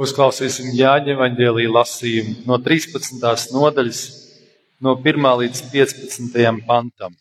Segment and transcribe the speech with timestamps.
[0.00, 3.20] Uzklausīsim Jāņa evaņģēlīja lasījumu no 13.
[3.52, 3.98] nodaļas,
[4.80, 5.26] no 1.
[5.42, 6.38] līdz 15.
[6.64, 7.12] pantam.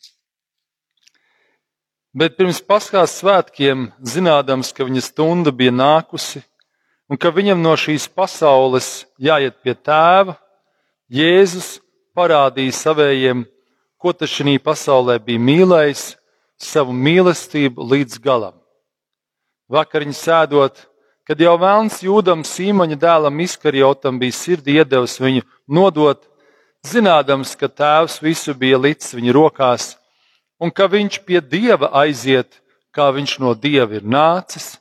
[2.16, 6.40] Bet pirms paskās svētkiem, zinādams, ka viņa stunda bija nākusi
[7.12, 10.38] un ka viņam no šīs pasaules jāiet pie tēva,
[11.12, 11.82] Jēzus
[12.16, 13.42] parādīja savējiem,
[14.00, 16.14] ko tas šī pasaulē bija mīlējis,
[16.56, 18.56] savu mīlestību līdz galam.
[19.68, 20.86] Vakariņu sēdot,
[21.30, 26.24] kad jau vēlns jūdam Sīmaņa dēlam Iskarjotam bija sirdī iedevis viņu nodot,
[26.82, 29.92] zinādams, ka tēvs visu bija licis viņa rokās,
[30.58, 32.58] un ka viņš pie dieva aiziet,
[32.90, 34.80] kā viņš no dieva ir nācis,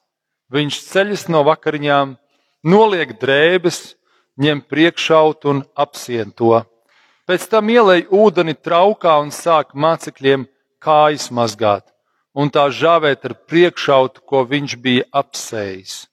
[0.49, 2.17] viņš ceļas no vakariņām,
[2.65, 3.93] noliek drēbes,
[4.41, 6.63] ņem priekšaut un apsien to.
[7.29, 10.49] Pēc tam ielēja ūdeni traukā un sāk mācekļiem
[10.81, 11.85] kājas mazgāt,
[12.33, 16.07] un tā žāvēt ar priekšautu, ko viņš bija apsējis.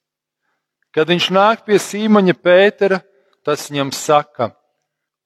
[0.96, 3.02] Kad viņš nāk pie Sīmaņa Pētera,
[3.44, 4.54] tas viņam saka: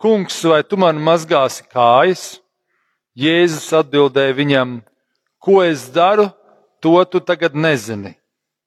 [0.03, 2.41] Kungs, vai tu man mazgāsi kājas?
[3.15, 4.73] Jēzus atbildēja viņam:
[5.39, 6.25] Ko es daru,
[6.83, 8.17] to tu tagad nezini,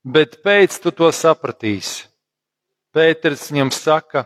[0.08, 2.06] bet pēc tu to sapratīsi.
[2.96, 4.24] Pēters viņam saka: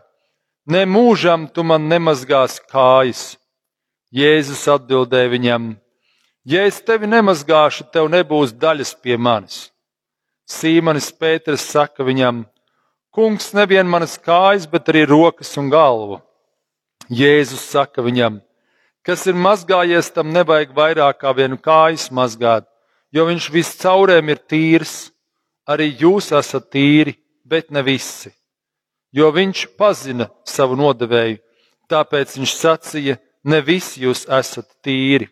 [0.70, 3.40] Ne mūžam tu man nemazgās kājas.
[4.14, 5.66] Jēzus atbildēja viņam:
[6.46, 9.72] Ja es tevi nemazgāšu, tev nebūs daļas pie manis.
[10.46, 12.46] Sīmanis Pēters saka viņam:
[13.18, 16.22] Kungs, nevien manas kājas, bet arī rokas un galvu.
[17.10, 18.40] Jēzus saka viņam:
[19.02, 22.70] Kas ir mazgājies, tam nevajag vairāk kā vienu kājas mazgāt,
[23.10, 24.98] jo viņš viscaurēm ir tīrs.
[25.68, 28.38] Arī jūs esat tīri, bet ne visi
[29.18, 31.40] jo viņš pazina savu nodevēju,
[31.90, 35.30] tāpēc viņš sacīja, ne visi jūs esat tīri.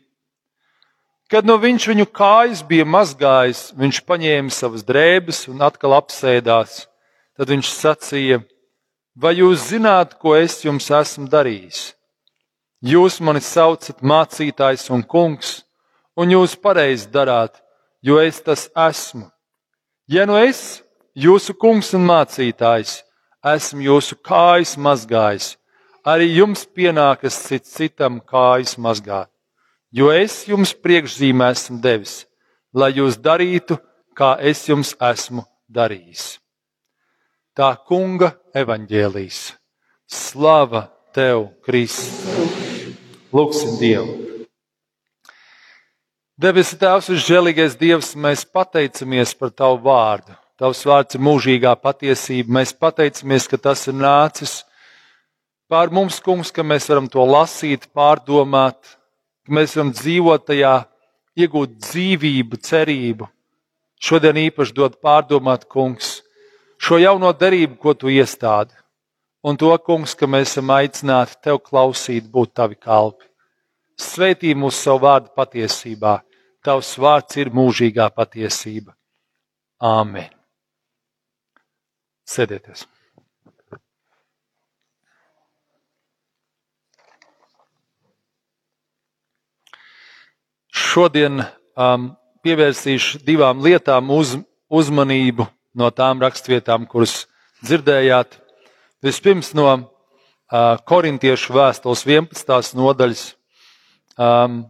[1.30, 6.86] Kad no viņš viņu kājas bija mazgājis, viņš paņēma savas drēbes un atkal apsēdās.
[7.36, 8.40] Tad viņš sacīja:
[9.16, 11.94] Vai jūs zināt, ko es jums esmu darījis?
[12.86, 15.64] Jūs mani saucat mācītājs un kungs,
[16.20, 17.58] un jūs pareizi darāt,
[18.04, 19.30] jo es tas esmu.
[20.08, 20.84] Ja nu es,
[21.16, 23.00] jūsu kungs un mācītājs,
[23.56, 25.56] esmu jūsu kājas mazgājis,
[26.06, 29.32] arī jums pienākas cits citam kājas mazgāt,
[29.92, 32.24] jo es jums priekšzīmē esmu devis,
[32.74, 33.80] lai jūs darītu,
[34.14, 36.36] kā es jums esmu darījis.
[37.56, 39.38] Tā kunga evaņģēlīs.
[40.12, 42.26] Slava tev, Kristus!
[43.32, 44.16] Lūksim Dievu!
[46.36, 50.36] Debesu Tēvs, žēlīgais Dievs, mēs pateicamies par Tavu vārdu.
[50.60, 52.58] Tavs vārds ir mūžīgā patiesība.
[52.58, 54.58] Mēs pateicamies, ka tas ir nācis
[55.72, 58.98] pār mums, kungs, ka mēs varam to lasīt, pārdomāt,
[59.48, 60.76] ka mēs varam dzīvot tajā,
[61.40, 63.32] iegūt dzīvību, cerību.
[63.96, 66.15] Šodien īpaši dod pārdomāt, kungs,
[66.78, 68.76] šo jauno darību, ko tu iestādi.
[69.46, 73.28] Un to, kungs, ka mēs esam aicināti tev klausīt, būt tavi kalpi.
[74.02, 76.18] Svētī mūsu savu vārdu patiesībā.
[76.66, 78.96] Tavs vārds ir mūžīgā patiesība.
[79.86, 80.32] Āmen!
[82.26, 82.88] Sēdieties!
[90.76, 92.10] Šodien um,
[92.44, 94.34] pievērsīšu divām lietām uz,
[94.72, 97.26] uzmanību no tām rakstvietām, kuras
[97.64, 98.40] dzirdējāt.
[99.06, 99.84] Vispirms no uh,
[100.88, 102.76] korintiešu vēstules 11.
[102.80, 103.24] nodaļas,
[104.18, 104.64] um,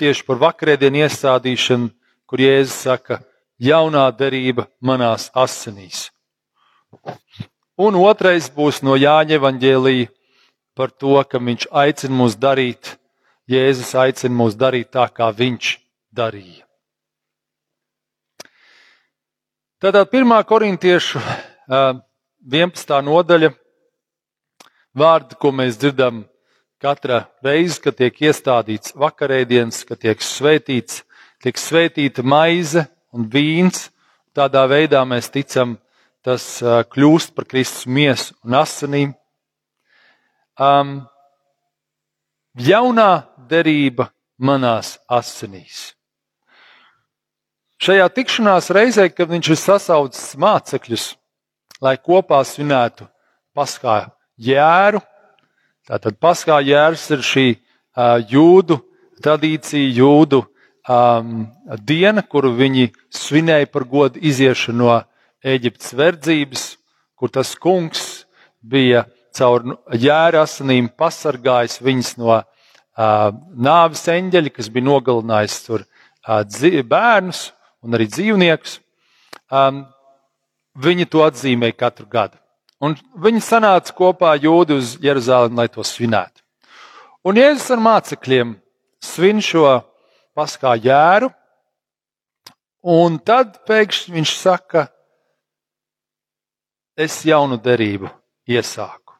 [0.00, 1.90] tieši par vakarēdienu iestādīšanu,
[2.28, 3.20] kur Jēzus saka,
[3.58, 6.08] jaunā derība manās asinīs.
[7.78, 10.08] Un otrais būs no Jāņa evaņģēlīja
[10.78, 12.96] par to, ka viņš aicina mūs darīt,
[13.50, 15.76] Jēzus aicina mūs darīt tā, kā viņš
[16.14, 16.67] darīja.
[19.78, 20.32] Tātad 1.
[20.42, 21.20] korintiešu
[21.70, 22.96] 11.
[23.06, 23.52] nodaļa
[24.98, 26.24] vārdi, ko mēs dzirdam
[26.82, 31.04] katra reize, kad tiek iestādīts vakarēdienas, kad tiek svētīts,
[31.38, 33.92] tiek svētīta maize un vīns.
[34.34, 35.76] Tādā veidā mēs ticam,
[36.26, 36.58] tas
[36.90, 39.14] kļūst par Kristus miesu un asinīm.
[40.58, 41.06] Um,
[42.58, 43.12] jaunā
[43.46, 44.10] derība
[44.42, 45.92] manās asinīs.
[47.78, 51.02] Šajā tikšanās reizē, kad viņš ir sasaucis mācekļus,
[51.78, 53.04] lai kopā svinētu
[53.54, 54.98] paskā jēru,
[55.86, 57.44] tātad paskā jērs ir šī
[58.32, 58.80] jūdu
[59.22, 61.44] tradīcija, jūdu um,
[61.86, 64.96] diena, kuru viņi svinēja par godu iziešanu no
[65.46, 66.64] Eģiptes verdzības,
[67.14, 68.24] kur tas kungs
[68.58, 69.04] bija
[69.38, 76.42] caur jēra asinīm pasargājis viņus no uh, nāves eņģeļa, kas bija nogalinājis tur uh,
[76.90, 77.44] bērnus
[77.88, 78.78] un arī dzīvniekus.
[79.48, 79.86] Um,
[80.76, 82.36] viņi to atzīmē katru gadu.
[82.84, 86.44] Un viņi sanāca kopā jūdi uz Jeruzalemi, lai to svinētu.
[87.26, 88.54] Un Jēzus ar mācekļiem
[89.02, 89.64] svin šo
[90.38, 91.32] paskā jēru,
[92.86, 94.86] un tad pēkšņi viņš saka,
[96.98, 98.10] es jaunu derību
[98.46, 99.16] iesāku.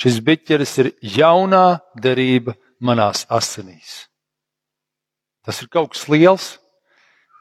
[0.00, 0.90] Šis biķeris ir
[1.20, 4.06] jaunā derība manās asinīs.
[5.44, 6.54] Tas ir kaut kas liels.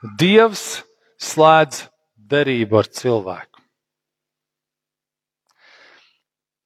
[0.04, 0.84] Dievs
[1.16, 1.86] slēdz
[2.28, 3.62] derību ar cilvēku.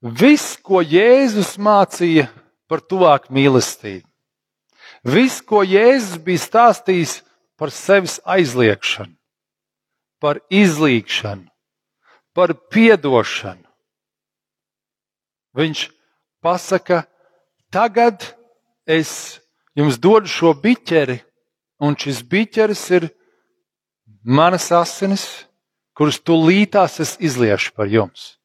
[0.02, 2.28] Viss, ko Jēzus mācīja
[2.70, 4.06] par tuvāku mīlestību,
[5.06, 7.14] viss, ko Jēzus bija stāstījis
[7.58, 9.14] par sevis aizliekšanu,
[10.22, 11.46] par izlīgšanu,
[12.34, 13.66] par piedošanu,
[15.58, 15.84] viņš
[16.42, 17.04] pasaka,
[17.74, 18.32] tagad
[18.86, 19.42] es
[19.78, 21.20] jums dodu šo biķeri,
[21.82, 23.10] un šis biķeris ir
[24.28, 25.24] manas asinis,
[25.96, 28.36] kuras tūlītās es izliešu par jums.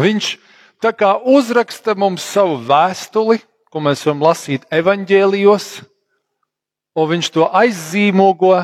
[0.00, 0.32] Viņš
[0.80, 5.66] tā kā uzraksta mums savu vēstuli, ko mēs varam lasīt evaņģēlijos,
[6.98, 8.56] un viņš to aizzīmogo.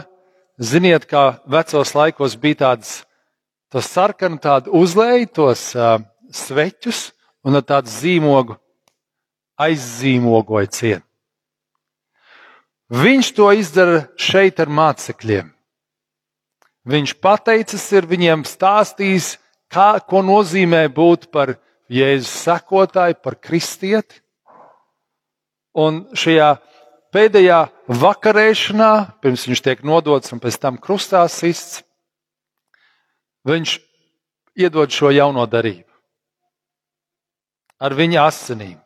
[0.56, 3.02] Ziniet, kā vecos laikos bija tādas
[3.84, 5.98] sarkanu tādu uzlēju, tos uh,
[6.32, 7.10] sveķus,
[7.44, 8.56] un ar tādu zīmogu
[9.60, 11.05] aizzīmogoja cienu.
[12.92, 15.50] Viņš to izdara šeit ar mācekļiem.
[16.86, 19.32] Viņš pateicis, ir viņiem stāstījis,
[19.72, 21.56] kā, ko nozīmē būt par
[21.90, 24.22] Jēzus sekotāju, par kristieti.
[25.76, 26.52] Un šajā
[27.14, 27.58] pēdējā
[27.90, 28.92] vakarēšanā,
[29.22, 31.82] pirms viņš tiek nodots un pēc tam krustā sists,
[33.46, 33.76] viņš
[34.62, 35.86] iedod šo jauno darību
[37.80, 38.78] ar viņa asinīm.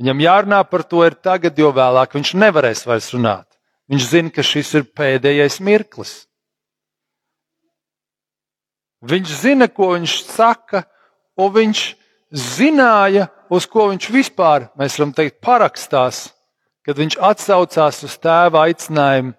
[0.00, 3.46] Viņam jārunā par to ir tagad, jo vēlāk viņš nevarēs vairs runāt.
[3.92, 6.14] Viņš zina, ka šis ir pēdējais mirklis.
[9.02, 10.84] Viņš zina, ko viņš saka,
[11.36, 11.82] un viņš
[12.32, 16.30] zināja, uz ko viņš vispār, mēs varam teikt, parakstās,
[16.86, 19.34] kad viņš atsaucās uz tēva aicinājumu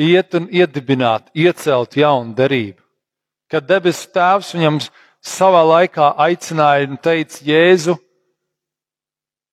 [0.00, 2.80] iet un iedibināt, iecelt jaunu derību.
[3.52, 4.80] Kad debesu tēvs viņam
[5.24, 7.94] savā laikā aicināja un teica, Jēzu,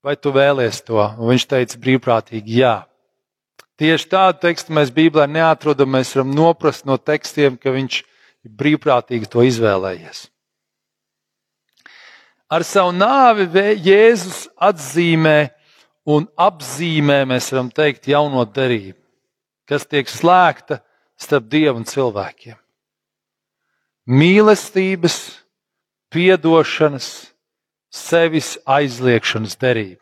[0.06, 1.00] vai tu vēlies to?
[1.00, 2.76] Un viņš teica brīvprātīgi, jā.
[3.82, 8.04] Tieši tādu tekstu mēs Bībelē neatrodam, mēs varam noprast no tekstiem, ka viņš
[8.46, 10.28] brīvprātīgi to izvēlējies.
[12.52, 13.48] Ar savu nāvi
[13.80, 15.54] Jēzus atzīmē
[16.12, 19.00] un apzīmē, mēs varam teikt, jauno derību,
[19.70, 20.82] kas tiek slēgta
[21.22, 22.58] starp Dievu un cilvēkiem.
[24.12, 25.18] Mīlestības,
[26.12, 27.31] piedošanas,
[27.92, 30.02] sevis aizliekšanas derība.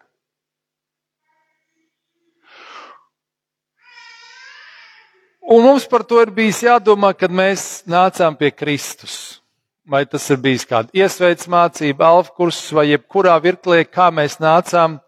[5.50, 9.42] Un mums par to ir bijis jādomā, kad mēs nācām pie Kristus.
[9.90, 15.00] Vai tas ir bijis kāda iesveic mācība, alfa kursus vai jebkurā virklē, kā mēs nācām,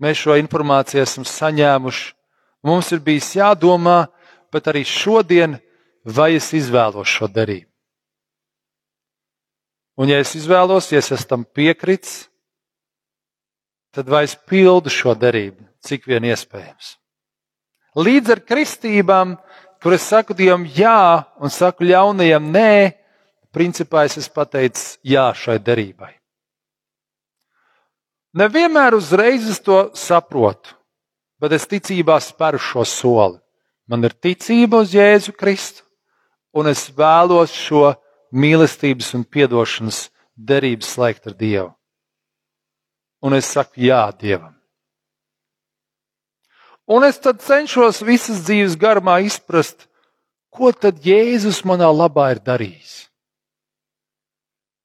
[0.00, 2.14] mēs šo informāciju esam saņēmuši.
[2.64, 4.06] Mums ir bijis jādomā,
[4.48, 5.60] bet arī šodien,
[6.00, 7.67] vai es izvēlos šo darību.
[9.98, 12.28] Un ja es izvēlos, ja es esmu tam piekrits,
[13.90, 16.94] tad vai es pildu šo darību, cik vien iespējams.
[17.98, 19.34] Līdz ar kristībām,
[19.82, 22.70] kur es saku Dievam jā un saku ļaunajam nē,
[23.50, 26.12] principā es esmu pateicis jā šai derībai.
[28.38, 30.76] Nevienmēr uzreiz es to saprotu,
[31.42, 33.40] bet es ticībā speru šo soli.
[33.88, 35.82] Man ir ticība uz Jēzu Kristu,
[36.54, 37.96] un es vēlos šo
[38.32, 41.72] mīlestības un atdošanas derību slēgt ar Dievu.
[43.22, 44.54] Un es saku jā Dievam.
[46.88, 49.88] Un es tad cenšos visas dzīves garumā izprast,
[50.48, 53.08] ko tad Jēzus manā labā ir darījis.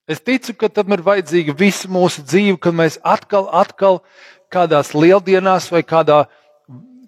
[0.04, 4.02] Es ticu, ka tam ir vajadzīga visa mūsu dzīve, kad mēs atkal, atkal
[4.52, 6.26] kādās lieldienās vai kādā,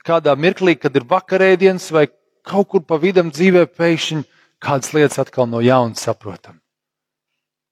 [0.07, 2.07] kādā mirklī, kad ir vakarēdienas vai
[2.47, 4.23] kaut kur pa vidam dzīvē, pēkšņi
[4.65, 6.59] kādas lietas atkal no jauna saprotam.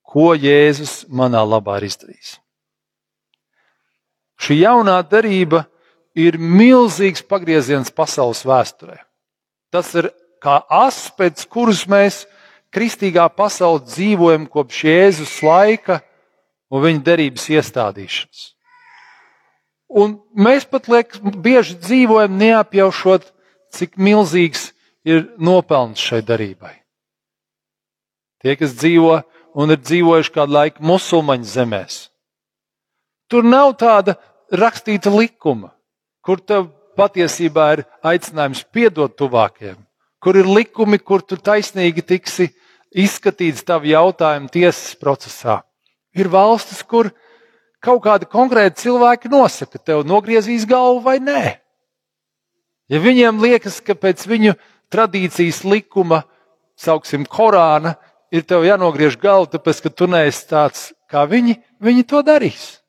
[0.06, 2.36] Ko Jēzus manā labā ir izdarījis?
[4.38, 5.64] Šī jaunā darība
[6.14, 9.00] ir milzīgs pagrieziens pasaules vēsturē.
[9.74, 10.10] Tas ir
[10.42, 12.24] kā aspekts, kurus mēs
[12.74, 16.00] kristīgā pasaulē dzīvojam kopš Jēzus laika
[16.70, 18.50] un viņa derības iestādīšanas.
[19.94, 23.28] Un mēs pat liek, bieži dzīvojam neapjaušot,
[23.74, 24.72] cik milzīgs
[25.06, 26.83] ir nopelns šai darībai.
[28.44, 29.22] Tie, kas dzīvo
[29.56, 32.00] un ir dzīvojuši kādu laiku musulmaņu zemēs,
[33.32, 34.18] tur nav tāda
[34.52, 35.74] rakstīta likuma
[36.24, 39.76] kur tev patiesībā ir aicinājums piedot tuvākiem,
[40.22, 42.48] kur ir likumi, kur tu taisnīgi tiksi
[42.94, 45.60] izskatīts tavu jautājumu tiesas procesā.
[46.16, 47.10] Ir valstis, kur
[47.84, 51.58] kaut kādi konkrēti cilvēki nosaka, tev nogriezīs galvu vai nē.
[52.88, 54.54] Ja viņiem liekas, ka pēc viņu
[54.92, 56.22] tradīcijas likuma,
[56.78, 57.96] sauksim, Korāna,
[58.34, 62.80] ir tev jānogriež galva, tāpēc, ka tu neesi tāds kā viņi, viņi to darīs.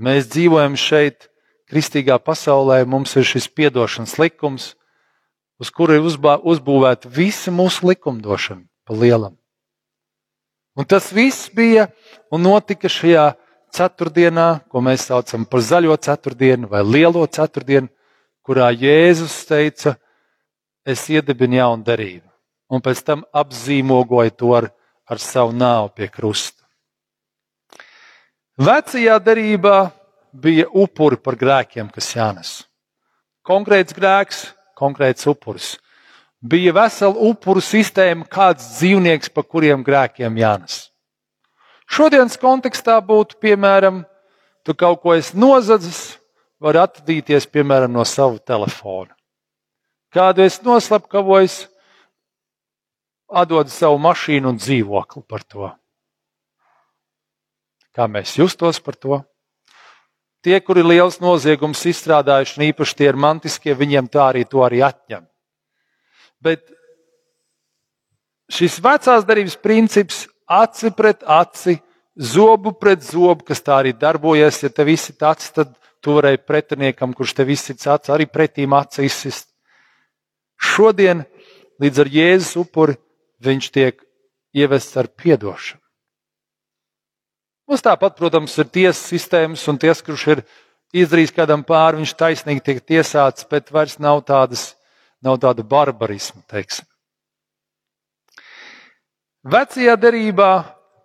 [0.00, 1.28] Mēs dzīvojam šeit,
[1.70, 4.72] kristīgā pasaulē, mums ir šis piedošanas likums,
[5.60, 9.36] uz kura ir uzbūvēta visa mūsu likumdošana pa lielam.
[10.78, 11.90] Un tas viss bija
[12.32, 13.32] un notika šajā
[13.74, 17.90] ceturtdienā, ko mēs saucam par zaļo ceturtdienu vai lielo ceturtdienu,
[18.46, 19.94] kurā Jēzus teica,
[20.86, 22.24] es iedibinu jaunu darību,
[22.70, 24.70] un pēc tam apzīmogoja to ar,
[25.10, 26.62] ar savu nāvu pie krusta.
[28.60, 29.90] Vecajā derībā
[30.32, 32.50] bija upuri par grēkiem, kas jānes.
[33.46, 34.42] Konkrēts grēks,
[34.76, 35.74] konkrēts upuris.
[36.40, 40.86] Bija vesela upuru sistēma, kāds dzīvnieks, pa kuriem grēkiem jānes.
[41.90, 44.04] Šodienas kontekstā būtu, piemēram,
[44.64, 46.20] tu kaut ko esi nozadzis,
[46.60, 49.16] var atvadīties, piemēram, no sava telefona.
[50.14, 51.64] Kādu es noslapkavojis,
[53.30, 55.70] atdod savu mašīnu un dzīvokli par to
[57.96, 59.20] kā mēs justos par to.
[60.40, 64.80] Tie, kuri liels noziegums izstrādājuši, un īpaši tie ir mantiskie, viņiem tā arī to arī
[64.86, 65.26] atņem.
[66.40, 66.64] Bet
[68.48, 71.76] šis vecās darības princips aci pret aci,
[72.16, 77.12] zobu pret zobu, kas tā arī darbojas, ja te visi tāds, tad tu varēji pretiniekam,
[77.12, 79.50] kurš te visi tāds, arī pretīm aci izsist.
[80.56, 81.26] Šodien
[81.80, 82.96] līdz ar Jēzus upuri
[83.44, 84.02] viņš tiek
[84.56, 85.82] ievests ar piedošanu.
[87.70, 90.40] Mums tāpat, protams, ir tiesas sistēmas, un ties, kurš ir
[90.96, 94.72] izdarījis kādam pāri, viņš taisnīgi tiek tiesāts, bet vairs nav, tādas,
[95.22, 96.42] nav tāda barbarisma.
[96.50, 96.88] Teiksim.
[99.46, 100.50] Vecajā derībā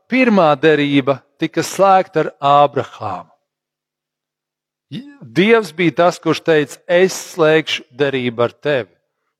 [0.09, 2.31] pirmā derība tika slēgta ar
[2.65, 3.29] Ābrahāmu.
[5.21, 8.94] Dievs bija tas, kurš teica, es slēgšu derību ar tevi.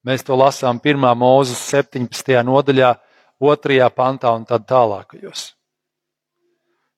[0.06, 1.02] Mēs to lasām 1.
[1.18, 2.36] mūzes 17.
[2.46, 2.94] nodaļā,
[3.42, 3.90] 2.
[3.96, 5.56] pantā un tad tālākajos.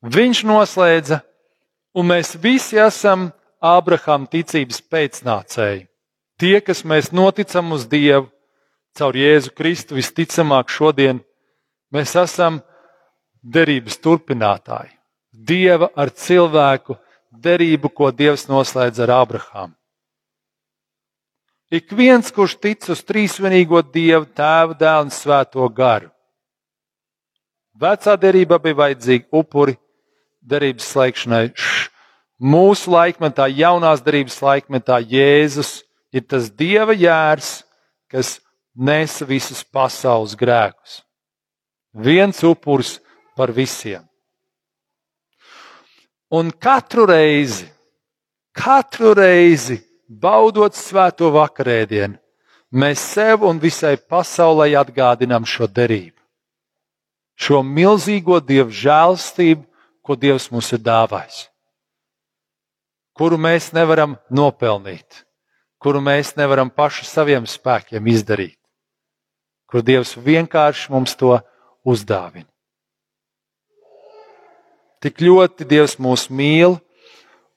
[0.03, 1.21] Viņš noslēdza,
[1.97, 3.31] un mēs visi esam
[3.63, 5.87] Ābrahama ticības pēcnācēji.
[6.37, 8.27] Tie, kas mēs noticam uz Dievu,
[8.97, 11.23] caur Jēzu Kristu, visticamāk šodien
[11.93, 12.59] mēs esam
[13.41, 14.93] derības turpinātāji.
[15.31, 16.99] Dieva ar cilvēku
[17.31, 19.76] derību, ko Dievs noslēdz ar Ābrahāmu.
[21.67, 26.07] Ik viens, kurš tic uz trīsvienīgo Dievu, Tēvu, Dēlu un Svēto garu.
[27.75, 29.75] Vecā derība bija vajadzīga upuri,
[30.39, 31.49] derības slēgšanai.
[32.39, 35.81] Mūsu laikmetā, jaunās derības laikmetā, Jēzus
[36.15, 37.65] ir tas dieva jērs,
[38.07, 38.37] kas
[38.73, 41.01] nesa visus pasaules grēkus.
[41.91, 42.95] Viens upuris
[43.35, 44.05] par visiem.
[46.31, 47.67] Un katru reizi,
[48.55, 52.17] katru reizi, baudot svēto vakarēdienu,
[52.71, 56.15] mēs sev un visai pasaulē atgādinām šo derību.
[57.37, 59.67] Šo milzīgo dievu žēlstību
[60.07, 61.49] ko Dievs mums ir dāvājis,
[63.11, 65.25] kuru mēs nevaram nopelnīt,
[65.83, 68.55] kuru mēs nevaram paši saviem spēkiem izdarīt,
[69.67, 71.33] kur Dievs vienkārši mums to
[71.83, 72.47] uzdāvina.
[75.03, 76.79] Tik ļoti Dievs mūs mīl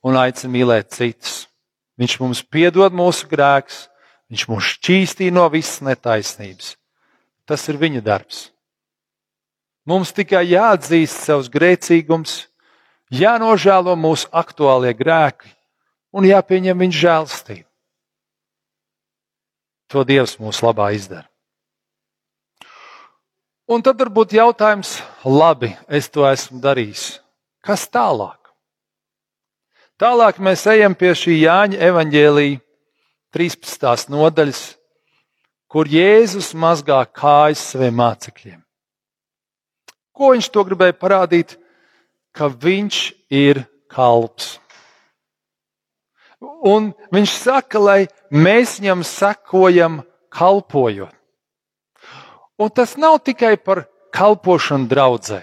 [0.02, 1.46] un aicina mīlēt citus.
[2.00, 3.84] Viņš mums piedod mūsu grēkus,
[4.32, 6.74] viņš mūs šķīstī no visas netaisnības.
[7.44, 8.48] Tas ir viņa darbs.
[9.84, 12.46] Mums tikai jāatzīst savs grēcīgums,
[13.12, 15.50] jānožēlo mūsu aktuālie grēki
[16.16, 17.66] un jāpieņem viņa žēlstība.
[19.90, 21.26] To Dievs mūsu labā izdara.
[23.70, 27.20] Un tad varbūt jautājums, labi, es to esmu darījis.
[27.62, 28.39] Kas tālāk?
[30.00, 32.60] Tālāk mēs ejam pie šī Jāņa evaņģēlīja
[33.36, 34.08] 13.
[34.08, 34.60] nodaļas,
[35.68, 38.62] kur Jēzus mazgā kājas saviem mācekļiem.
[40.16, 41.52] Ko viņš to gribēja parādīt?
[42.32, 43.60] Ka viņš ir
[43.92, 44.54] kalps.
[46.40, 48.00] Un viņš saka, lai
[48.32, 50.00] mēs viņam sekojam,
[50.32, 51.12] kalpojot.
[52.56, 53.84] Un tas nav tikai par
[54.16, 55.42] kalpošanu draudzē.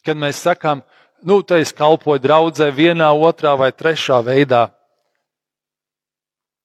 [0.00, 0.80] Kad mēs sakām,
[1.22, 4.68] nu, te es kalpoju draudzē vienā, otrā vai trešā veidā.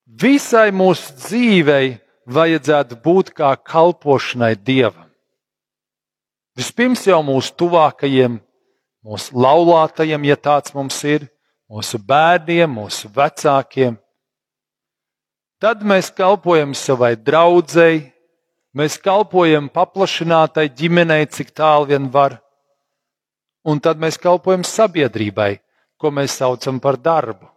[0.08, 1.98] Visai mūsu dzīvei
[2.28, 5.06] vajadzētu būt kā kalpošanai Dievam.
[6.58, 8.40] Vispirms jau mūsu tuvākajiem,
[9.06, 11.28] mūsu laulātajiem, ja tāds mums ir,
[11.70, 14.00] mūsu bērniem, mūsu vecākiem.
[15.62, 18.08] Tad mēs kalpojam savai draudzēji,
[18.78, 22.36] Mēs kalpojam paplašinātai ģimenei, cik tālu vien var.
[23.68, 25.58] Un tad mēs kalpojam sabiedrībai,
[26.00, 27.50] ko mēs saucam par darbu.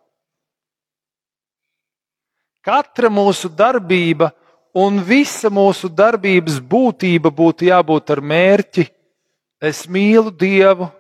[2.67, 4.33] Katra mūsu darbība
[4.77, 8.85] un visa mūsu darbības būtība būtu jābūt ar mērķi:
[9.61, 10.91] es mīlu Dievu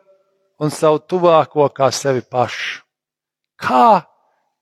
[0.60, 2.80] un savu tuvāko kā sevi pašu.
[3.60, 4.06] Kā?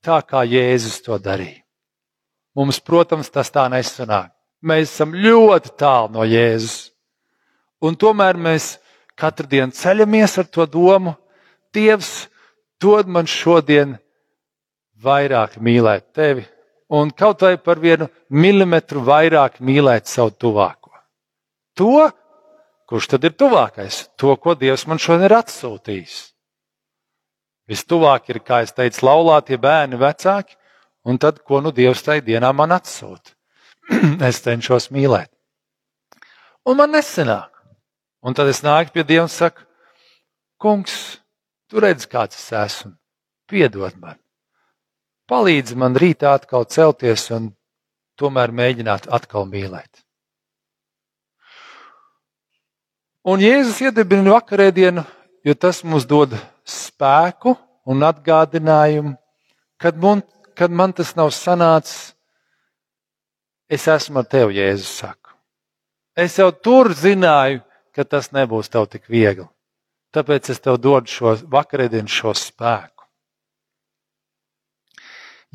[0.03, 1.63] Tā kā Jēzus to darīja.
[2.59, 4.31] Mums, protams, tas tā nesanāk.
[4.63, 6.91] Mēs esam ļoti tālu no Jēzus.
[7.83, 8.79] Un tomēr mēs
[9.19, 11.17] katru dienu ceļamies ar to domu,
[11.75, 12.29] Dievs,
[12.81, 13.99] dod man šodien
[15.05, 16.47] vairāk mīlēt tevi
[16.89, 20.95] un kaut vai par vienu milimetru vairāk mīlēt savu tuvāko.
[21.77, 22.09] To,
[22.89, 26.17] kurš tad ir tuvākais, to, ko Dievs man šodien ir atsūtījis.
[27.69, 30.57] Vistuvāk ir, kā es teicu, laulātie bērni, vecāki,
[31.05, 33.37] un tad, ko nu Dievs tajā dienā man atsūta.
[34.29, 35.31] es cenšos mīlēt.
[36.69, 37.53] Un man nesenāk.
[38.23, 39.63] Un tad es nāku pie Dieva un saku,
[40.59, 41.21] Kungs,
[41.71, 42.97] tu redz, kāds es esmu,
[43.47, 44.19] piedod man
[45.29, 47.53] palīdzi man rītā atkal celties un
[48.19, 50.03] tomēr mēģināt atkal mīlēt.
[53.29, 55.05] Un Jēzus iedibina vakarēdienu,
[55.45, 56.33] jo tas mums dod
[56.65, 57.55] spēku
[57.89, 59.15] un atgādinājumu,
[59.77, 60.23] kad man,
[60.57, 62.15] kad man tas nav sanācis,
[63.69, 65.37] es esmu ar tevi, Jēzus saka.
[66.17, 67.61] Es jau tur zināju,
[67.99, 69.49] ka tas nebūs tev tik viegli.
[70.15, 72.95] Tāpēc es tev dodu šo vakarēdienu, šo spēku.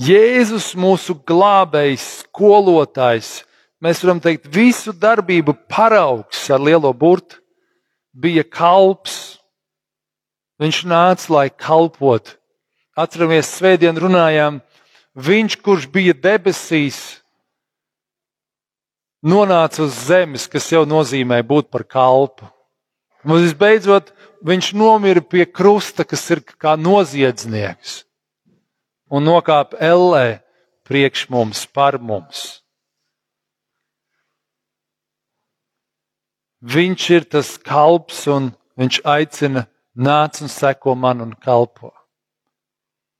[0.03, 3.43] Jēzus, mūsu glābējs, skolotājs,
[3.83, 7.39] mēs varam teikt, visu darbību paraugs ar lielo burtu,
[8.11, 9.39] bija kalps.
[10.61, 12.35] Viņš nāca, lai kalpotu.
[12.97, 14.59] Atceramies, svētdien runājām,
[15.17, 17.22] viņš, kurš bija debesīs,
[19.23, 22.49] nonāca uz zemes, kas jau nozīmē būt par kalpu.
[23.23, 24.11] Un visbeidzot,
[24.43, 28.03] viņš nomira pie krusta, kas ir kā noziedznieks
[29.13, 30.41] un nokāp ellē
[30.87, 32.63] priekš mums, par mums.
[36.63, 41.91] Viņš ir tas kalps, un viņš aicina, nāc un seko man un kalpo.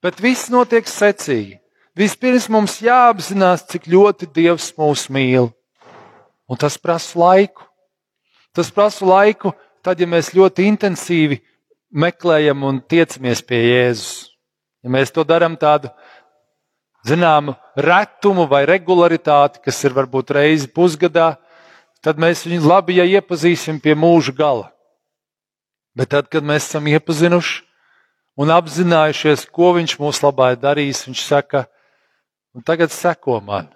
[0.04, 1.60] Bet viss notiek secīgi.
[1.94, 5.52] Vispirms mums jāapzinās, cik ļoti Dievs mūs mīl.
[6.50, 7.66] Un tas prasa laiku.
[8.54, 11.40] Tas prasa laiku, tad, ja mēs ļoti intensīvi
[11.94, 14.30] meklējam un tiecamies pie Jēzus.
[14.84, 15.90] Ja mēs to darām tādu
[17.08, 21.36] zināmu retumu vai regularitāti, kas ir varbūt reizi pusgadā,
[22.04, 24.70] tad mēs viņu labi ja iepazīsim pie mūža gala.
[25.96, 27.62] Bet tad, kad mēs esam iepazinuši
[28.40, 31.66] un apzinājušies, ko viņš mūsu labā ir darījis, viņš saka,
[32.54, 33.70] un tagad seko man,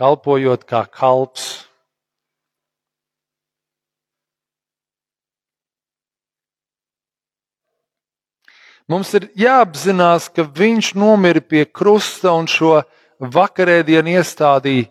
[0.00, 1.50] kalpojot kā kalps
[8.90, 12.80] Mums ir jāapzinās, ka viņš nomira pie krusta un šo
[13.22, 14.88] vakarēdienu iestādīja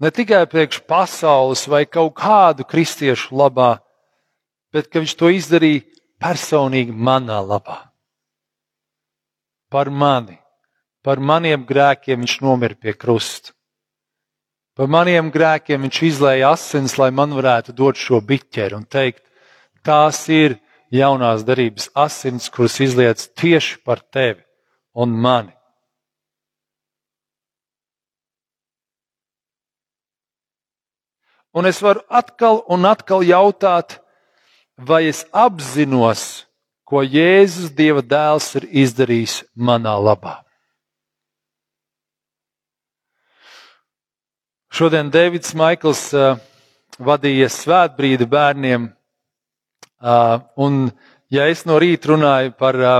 [0.00, 3.82] ne tikai priekš pasaules vai kaut kādu kristiešu labā,
[4.72, 5.84] bet ka viņš to izdarīja
[6.22, 7.82] personīgi manā labā.
[9.68, 10.38] Par mani,
[11.04, 13.52] par maniem grēkiem viņš nomira pie krusta.
[14.78, 19.24] Par maniem grēkiem viņš izlēja asins, lai man varētu dot šo biķeri un teikt,
[19.82, 20.54] tās ir
[20.94, 24.38] jaunās darības asins, kuras izliec tieši par tevi
[24.94, 25.50] un mani.
[31.58, 33.98] Un es varu atkal un atkal jautāt,
[34.78, 36.46] vai es apzinos,
[36.86, 40.44] ko Jēzus Dieva dēls ir izdarījis manā labā.
[44.78, 46.38] Šodien Deivids Maikls uh,
[47.02, 48.92] vadīja svētbrīdi bērniem
[49.98, 50.92] Uh, un,
[51.26, 52.98] ja es no rīta runāju par, uh,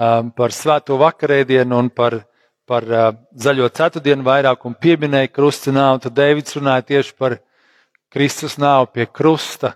[0.00, 2.22] um, par svēto vakarēdienu un par,
[2.64, 7.36] par uh, zaļo ceturtdienu vairāk un pieminēju krusta nāvu, tad Dēvids runāja tieši par
[8.08, 9.74] Kristus nāvu pie krusta.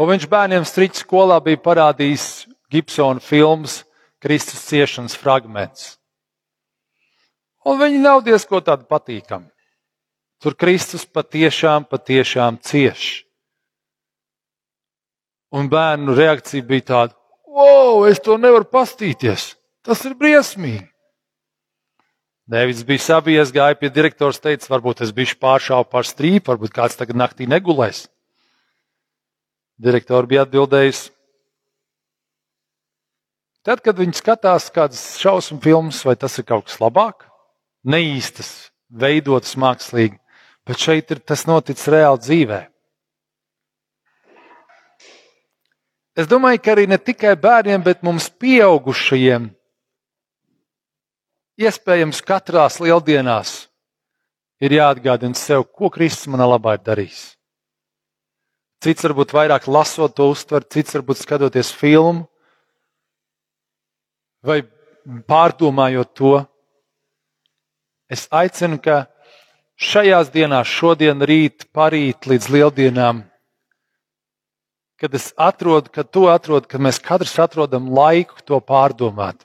[0.00, 3.82] Un viņš bērniem striķu skolā bija parādījis Gibsona filmas
[4.24, 5.98] Kristus ciešanas fragments.
[7.68, 9.53] Un viņi nav diezko tādi patīkami.
[10.44, 13.22] Tur Kristus patiešām, patiešām cieši.
[15.56, 17.14] Un bērnu reakcija bija tāda:
[17.48, 19.54] Wow, es to nevaru pastīties!
[19.84, 20.84] Tas ir briesmīgi!
[22.50, 26.98] Nevis bija sabijies, gāja pie direktora, teica, varbūt es biju pāršāvis par strīpu, varbūt kāds
[27.00, 28.02] tagad naktī negulēs.
[29.80, 31.08] Direktori bija atbildējusi.
[33.64, 37.24] Tad, kad viņi skatās kādas šausmu filmas, vai tas ir kaut kas labāk,
[37.88, 40.20] neīstas, veidotas mākslīgi,
[40.64, 42.60] bet šeit ir tas noticis reāli dzīvē.
[46.14, 49.48] Es domāju, ka arī ne tikai bērniem, bet mums pieaugušajiem,
[51.58, 53.64] iespējams, katrās lieldienās
[54.62, 57.24] ir jāatgādina sev, ko Kristus manā labā ir darījis.
[58.84, 62.28] Cits varbūt vairāk lasot to uztver, cits varbūt skatoties filmu
[64.44, 64.60] vai
[65.28, 66.34] pārdomājot to.
[68.12, 69.06] Es aicinu, ka
[69.80, 73.24] šajās dienās, šodien, rīt, parīt līdz lieldienām,
[75.00, 79.44] kad es atrodu, kad to atrodu, kad mēs katrs atrodam laiku to pārdomāt,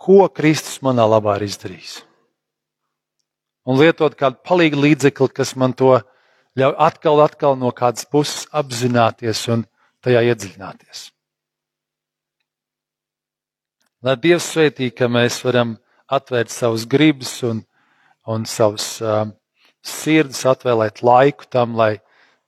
[0.00, 2.00] ko Kristus manā labā ir izdarījis.
[3.68, 5.98] Un lietot kādu palīgu līdzekli, kas man to
[6.58, 9.66] ļauj atkal, atkal no kādas puses apzināties un
[10.04, 11.10] tajā iedziļināties.
[14.00, 15.74] Lai Dievs svētī, ka mēs varam
[16.08, 17.60] atvērt savus gribus un,
[18.30, 19.24] un savus uh,
[19.82, 21.94] sirdis, atvēlēt laiku tam, lai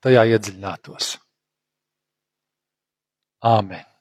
[0.04, 1.16] tajā iedziļinātos.
[3.42, 3.91] Āmen!